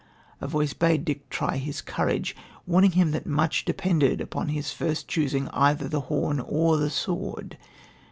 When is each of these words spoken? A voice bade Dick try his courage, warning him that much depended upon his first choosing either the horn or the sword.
A 0.41 0.47
voice 0.47 0.73
bade 0.73 1.05
Dick 1.05 1.29
try 1.29 1.57
his 1.57 1.79
courage, 1.79 2.35
warning 2.65 2.93
him 2.93 3.11
that 3.11 3.27
much 3.27 3.65
depended 3.65 4.19
upon 4.19 4.47
his 4.47 4.71
first 4.73 5.07
choosing 5.07 5.47
either 5.49 5.87
the 5.87 6.01
horn 6.01 6.39
or 6.39 6.77
the 6.77 6.89
sword. 6.89 7.55